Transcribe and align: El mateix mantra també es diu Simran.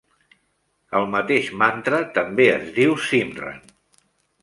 El 0.99 1.05
mateix 1.17 1.51
mantra 1.63 2.01
també 2.19 2.51
es 2.57 2.69
diu 2.81 3.01
Simran. 3.13 3.65